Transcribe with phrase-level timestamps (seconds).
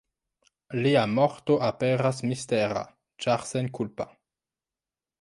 [0.85, 2.83] Lia morto aperas mistera
[3.27, 4.13] ĉar senkulpa.